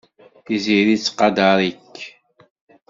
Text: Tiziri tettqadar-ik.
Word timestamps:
Tiziri 0.45 0.95
tettqadar-ik. 0.97 1.95